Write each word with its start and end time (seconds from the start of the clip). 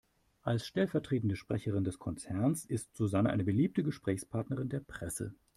Als 0.41 0.65
stellvertretende 0.65 1.35
Sprecherin 1.35 1.83
des 1.83 1.99
Konzerns 1.99 2.65
ist 2.65 2.95
Susanne 2.97 3.29
eine 3.29 3.43
beliebte 3.43 3.83
Gesprächspartnerin 3.83 4.67
der 4.67 4.79
Presse. 4.79 5.35